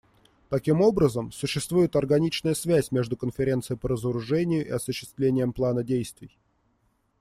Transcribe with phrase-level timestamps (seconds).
[0.49, 6.35] Таким образом, существует органичная связь между Конференцией по разоружению и осуществлением плана действий.